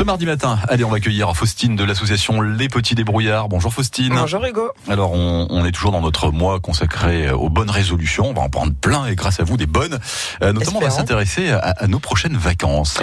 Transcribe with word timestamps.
Ce 0.00 0.04
mardi 0.06 0.24
matin, 0.24 0.58
allez, 0.70 0.82
on 0.82 0.88
va 0.88 0.96
accueillir 0.96 1.36
Faustine 1.36 1.76
de 1.76 1.84
l'association 1.84 2.40
Les 2.40 2.70
Petits 2.70 2.94
Débrouillards. 2.94 3.50
Bonjour 3.50 3.70
Faustine. 3.70 4.14
Bonjour 4.14 4.42
Hugo. 4.46 4.70
Alors, 4.88 5.12
on, 5.12 5.46
on 5.50 5.62
est 5.66 5.72
toujours 5.72 5.92
dans 5.92 6.00
notre 6.00 6.30
mois 6.30 6.58
consacré 6.58 7.30
aux 7.30 7.50
bonnes 7.50 7.68
résolutions. 7.68 8.30
On 8.30 8.32
va 8.32 8.40
en 8.40 8.48
prendre 8.48 8.72
plein 8.72 9.04
et 9.08 9.14
grâce 9.14 9.40
à 9.40 9.44
vous, 9.44 9.58
des 9.58 9.66
bonnes. 9.66 9.98
Euh, 10.42 10.54
notamment, 10.54 10.78
on 10.78 10.80
va 10.80 10.88
s'intéresser 10.88 11.50
à, 11.50 11.58
à 11.58 11.86
nos 11.86 11.98
prochaines 11.98 12.38
vacances. 12.38 12.98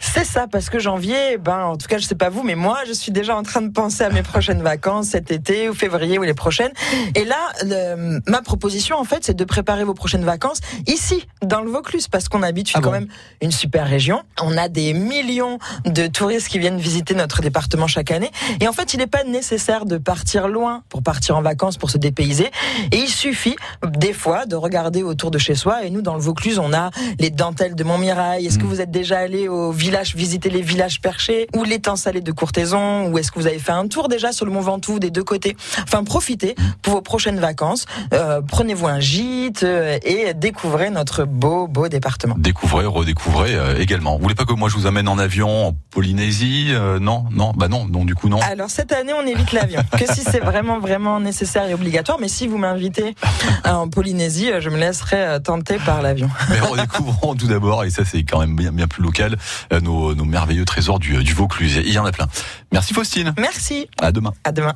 C'est 0.00 0.24
ça, 0.24 0.46
parce 0.50 0.70
que 0.70 0.78
janvier, 0.78 1.36
ben, 1.36 1.64
en 1.64 1.76
tout 1.76 1.86
cas, 1.86 1.98
je 1.98 2.06
sais 2.06 2.14
pas 2.14 2.30
vous, 2.30 2.42
mais 2.42 2.54
moi, 2.54 2.78
je 2.88 2.94
suis 2.94 3.12
déjà 3.12 3.36
en 3.36 3.42
train 3.42 3.60
de 3.60 3.70
penser 3.70 4.04
à 4.04 4.08
mes 4.08 4.22
prochaines 4.22 4.62
vacances 4.62 5.08
cet 5.08 5.30
été 5.30 5.68
ou 5.68 5.74
février 5.74 6.18
ou 6.18 6.22
les 6.22 6.32
prochaines. 6.32 6.72
Et 7.14 7.26
là, 7.26 7.36
le- 7.62 8.22
ma 8.26 8.40
proposition, 8.40 8.96
en 8.96 9.04
fait, 9.04 9.22
c'est 9.22 9.36
de 9.36 9.44
préparer 9.44 9.84
vos 9.84 9.92
prochaines 9.92 10.24
vacances 10.24 10.60
ici, 10.86 11.28
dans 11.42 11.60
le 11.60 11.70
Vaucluse, 11.70 12.08
parce 12.08 12.30
qu'on 12.30 12.42
habite 12.42 12.70
Ah 12.72 12.80
quand 12.80 12.90
même 12.90 13.08
une 13.42 13.52
super 13.52 13.86
région. 13.86 14.22
On 14.40 14.56
a 14.56 14.70
des 14.70 14.94
millions 14.94 15.58
de 15.84 16.06
touristes 16.06 16.37
qui 16.46 16.58
viennent 16.60 16.78
visiter 16.78 17.14
notre 17.14 17.40
département 17.42 17.86
chaque 17.88 18.10
année. 18.12 18.30
Et 18.60 18.68
en 18.68 18.72
fait, 18.72 18.94
il 18.94 18.98
n'est 18.98 19.06
pas 19.08 19.24
nécessaire 19.24 19.86
de 19.86 19.98
partir 19.98 20.46
loin 20.46 20.82
pour 20.88 21.02
partir 21.02 21.36
en 21.36 21.42
vacances, 21.42 21.76
pour 21.78 21.90
se 21.90 21.98
dépayser. 21.98 22.50
Et 22.92 22.98
il 22.98 23.08
suffit, 23.08 23.56
des 23.86 24.12
fois, 24.12 24.46
de 24.46 24.54
regarder 24.54 25.02
autour 25.02 25.30
de 25.30 25.38
chez 25.38 25.54
soi. 25.54 25.84
Et 25.84 25.90
nous, 25.90 26.02
dans 26.02 26.14
le 26.14 26.20
Vaucluse, 26.20 26.58
on 26.58 26.72
a 26.72 26.90
les 27.18 27.30
dentelles 27.30 27.74
de 27.74 27.82
Montmirail. 27.84 28.46
Est-ce 28.46 28.58
que 28.58 28.64
Mm. 28.64 28.68
vous 28.68 28.80
êtes 28.82 28.90
déjà 28.90 29.18
allé 29.18 29.48
au 29.48 29.72
village, 29.72 30.14
visiter 30.14 30.50
les 30.50 30.62
villages 30.62 31.00
perchés 31.00 31.46
ou 31.56 31.64
l'étang 31.64 31.96
salé 31.96 32.20
de 32.20 32.32
Courtaison? 32.32 33.08
Ou 33.08 33.18
est-ce 33.18 33.32
que 33.32 33.38
vous 33.38 33.46
avez 33.46 33.58
fait 33.58 33.72
un 33.72 33.88
tour 33.88 34.08
déjà 34.08 34.32
sur 34.32 34.44
le 34.44 34.52
Mont 34.52 34.60
Ventoux 34.60 34.98
des 34.98 35.10
deux 35.10 35.24
côtés? 35.24 35.56
Enfin, 35.82 36.04
profitez 36.04 36.54
pour 36.82 36.92
vos 36.94 37.00
prochaines 37.02 37.40
vacances. 37.40 37.86
Euh, 38.12 38.42
Prenez-vous 38.46 38.86
un 38.86 39.00
gîte 39.00 39.62
euh, 39.62 39.98
et 40.04 40.34
découvrez 40.34 40.90
notre 40.90 41.24
beau, 41.24 41.66
beau 41.68 41.88
département. 41.88 42.34
Découvrez, 42.38 42.84
redécouvrez 42.86 43.54
euh, 43.54 43.78
également. 43.78 44.16
Vous 44.16 44.22
voulez 44.22 44.34
pas 44.34 44.44
que 44.44 44.52
moi 44.52 44.68
je 44.68 44.74
vous 44.76 44.86
amène 44.86 45.08
en 45.08 45.18
avion 45.18 45.68
en 45.68 45.72
Polynésie? 45.90 46.17
Euh, 46.20 46.98
Non, 46.98 47.26
non, 47.30 47.52
bah 47.56 47.68
non, 47.68 47.86
non, 47.86 48.04
du 48.04 48.14
coup 48.14 48.28
non. 48.28 48.40
Alors 48.40 48.70
cette 48.70 48.92
année, 48.92 49.12
on 49.12 49.26
évite 49.26 49.52
l'avion, 49.52 49.82
que 49.92 50.12
si 50.12 50.22
c'est 50.22 50.40
vraiment 50.40 50.78
vraiment 50.78 51.20
nécessaire 51.20 51.68
et 51.68 51.74
obligatoire. 51.74 52.18
Mais 52.20 52.28
si 52.28 52.46
vous 52.46 52.58
m'invitez 52.58 53.14
euh, 53.66 53.70
en 53.70 53.88
Polynésie, 53.88 54.50
euh, 54.50 54.60
je 54.60 54.70
me 54.70 54.78
laisserai 54.78 55.40
tenter 55.42 55.78
par 55.78 56.02
l'avion. 56.02 56.28
Mais 56.50 56.60
redécouvrons 56.60 57.34
tout 57.34 57.46
d'abord, 57.46 57.84
et 57.84 57.90
ça 57.90 58.04
c'est 58.04 58.22
quand 58.22 58.40
même 58.40 58.56
bien, 58.56 58.72
bien 58.72 58.88
plus 58.88 59.02
local, 59.02 59.36
nos, 59.82 60.14
nos 60.14 60.24
merveilleux 60.24 60.64
trésors 60.64 60.98
du, 60.98 61.22
du 61.22 61.34
Vaucluse. 61.34 61.80
Il 61.84 61.92
y 61.92 61.98
en 61.98 62.06
a 62.06 62.12
plein. 62.12 62.26
Merci 62.72 62.94
Faustine. 62.94 63.34
Merci. 63.38 63.88
À 64.00 64.12
demain. 64.12 64.32
À 64.44 64.52
demain. 64.52 64.74